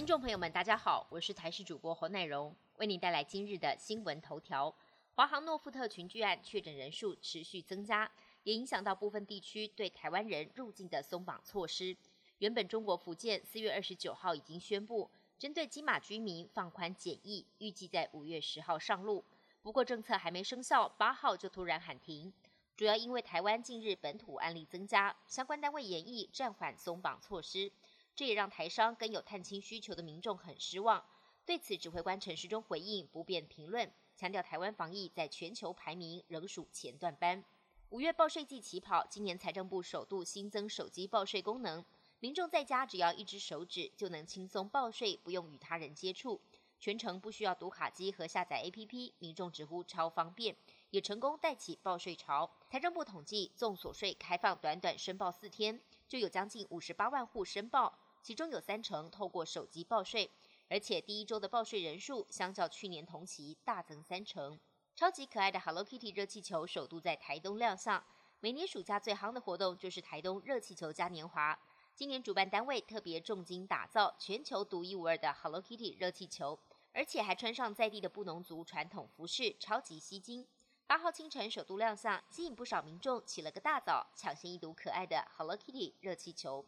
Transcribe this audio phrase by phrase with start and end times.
[0.00, 4.74] 听众朋友们，大家好，我是台视主播侯乃荣，为您带来今日的新闻头条。
[5.14, 8.10] 华航诺富特群聚案确诊人数持续增加，
[8.44, 11.94] 也影响到部分地区对台湾人入境的松绑措施。
[12.38, 19.22] 原本中国福建四月二十九号已经宣布针对金马居民放宽检疫，预计在五月十号上路。
[19.60, 22.32] 不过政策还没生效，八号就突然喊停，
[22.74, 27.70] 主要因为台湾近日本土案例增加，相关单位演绎暂缓松绑措施。
[28.20, 31.02] 这也让台商跟有探亲需求的民众很失望。
[31.46, 37.42] 对此，指挥官陈时中回应不便评论，强调台湾防疫在全球排名仍属前段班。
[37.88, 41.82] 五月报税季起跑，今年财政部首度新增手机报税功能，
[42.18, 46.38] 民众在家只要一只手指就能轻松报税，不用与他人接触，
[46.78, 50.54] 全程不需要读卡机和下载 APP，民众直呼超方便，
[50.90, 52.50] 也成功带起报税潮。
[52.68, 57.98] 财政部统计，纵所税开放短短申报四天，就有将近五十八万户申报。
[58.22, 60.30] 其中有三成透过手机报税，
[60.68, 64.58] 而且第一周的报税人数相较去年同期大增三成。
[64.94, 68.04] 超级可爱的 Hello Kitty 热气球首度在台东亮相。
[68.40, 71.58] 每年暑假最夯的活动就是台东热气球嘉年华。
[71.94, 76.58] 今年主办单位特别重金打造全球独一无二的 Hello Kitty 热气球，
[76.92, 80.46] 而且还穿上在地的布农族传统服饰，超级吸睛。
[80.86, 86.66] 八号清晨首度亮相，吸引不少民众起了个大早，抢先一睹可爱的 Hello Kitty 热气球。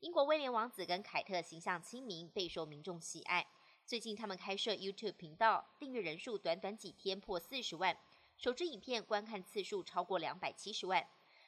[0.00, 3.46] 英国威廉王子跟凯特形象亲民，备受民众喜爱。
[3.84, 7.94] 最近他们开设 YouTube 频道，订阅人数短短几天破四十万，
[8.38, 11.06] 首支影片观看次数超过两百七十万。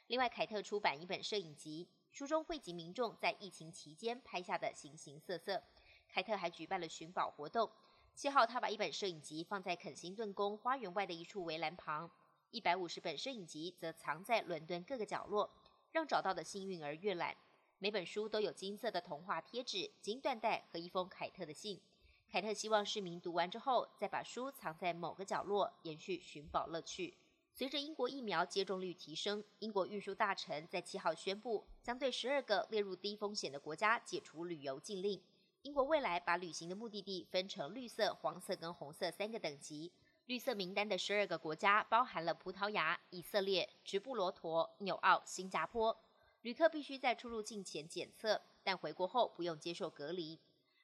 [0.08, 5.62] 另外，凯特出版一本摄影集，书中汇集民众在疫情期间拍下的形形色色。
[6.10, 7.70] 凯特还举办了寻宝活动。
[8.14, 12.10] 七号，他把一本摄影集放在肯辛顿宫花园外的一处围栏旁，
[12.50, 15.50] 一百五十本摄影集则藏在伦敦各个角落，
[15.90, 17.34] 让找到的幸运儿阅览。
[17.82, 21.80] 每本书都有金色的童话贴纸、金缎带和一封凯特的信。
[22.30, 27.18] 凯特希望市民读完之后，再把书藏在某个角落，延续寻宝乐趣。
[27.52, 35.20] 随着英国疫苗接种率提升，英国运输大臣在七号宣布，将对十二个列入低风险的国家解除旅游禁令。
[35.62, 39.90] 英国未来把旅行的目的地分成绿色、黄色跟红色三个等级。
[40.26, 46.00] 绿色名单的十二个国家包含了葡萄牙、以色列、直布罗陀、纽澳、新加坡。
[46.42, 50.40] 旅客必须在出入境前检测，但回国后不用接受隔离。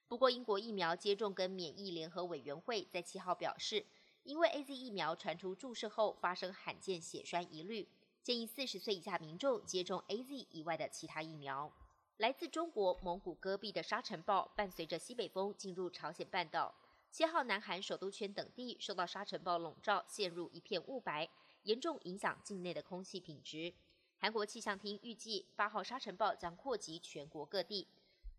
[0.07, 3.85] 不过，英国疫苗接种跟免疫联合委员会在七号表示，
[4.23, 7.89] 因为 A Z 疫苗传出注射后发生罕见血栓疑虑，
[8.23, 11.73] 建议四十岁以下民众接种 A Z 以外的其他疫苗。
[12.19, 16.73] 来自中国蒙古戈壁的沙尘暴伴随着西北风进入朝鲜半岛，
[17.11, 21.29] 七号南韩首都圈等地受到沙尘暴笼罩，陷入一片雾白，
[21.65, 23.75] 严重影响境内的空气品质。
[24.21, 27.87] 韩国气象厅预计，八号沙尘暴将扩及全国各地。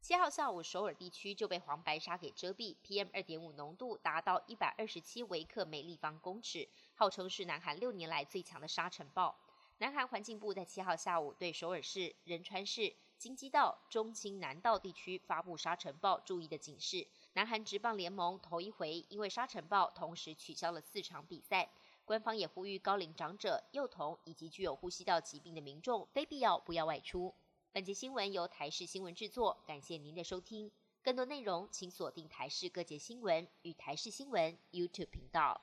[0.02, 9.34] 七号下午，首尔地区就被黄白沙给遮蔽，PM 二点五浓度达到一百二十七微克每立方公尺，号称是南韩六年来最强的沙尘暴。
[9.78, 17.08] 南韩环境部在七号下午对首尔市、仁川市、京畿道、中清南道地区发布沙尘暴注意的警示。
[17.32, 21.70] 南韩职棒联盟头一回因为沙尘暴，同时取消了四场比赛。
[22.10, 27.32] 官方也呼吁高龄长者、幼童以及具有呼吸道疾病的民众，非必要不要外出。
[27.72, 30.72] 本节新闻由台视新闻制作，感谢您的收听。
[31.04, 35.62] 更多内容请锁定台视各节新闻与台视新闻 YouTube 频道。